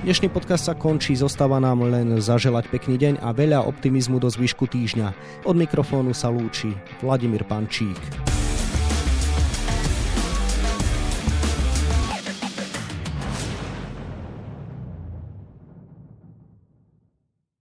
Dnešný 0.00 0.32
podcast 0.32 0.64
sa 0.64 0.72
končí, 0.72 1.12
zostáva 1.12 1.60
nám 1.60 1.84
len 1.84 2.24
zaželať 2.24 2.72
pekný 2.72 2.96
deň 2.96 3.14
a 3.20 3.36
veľa 3.36 3.68
optimizmu 3.68 4.16
do 4.16 4.32
zvyšku 4.32 4.64
týždňa. 4.64 5.12
Od 5.44 5.52
mikrofónu 5.52 6.16
sa 6.16 6.32
lúči 6.32 6.72
Vladimír 7.04 7.44
Pančík. 7.44 8.29